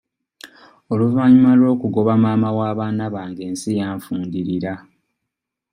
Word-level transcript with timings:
Oluvannyuma 0.91 1.51
lw'okugoba 1.59 2.13
maama 2.23 2.49
w'abaana 2.57 3.03
bange 3.13 3.41
ensi 3.49 3.69
yanfundirira. 3.79 4.73